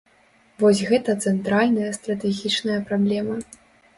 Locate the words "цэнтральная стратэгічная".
1.25-2.79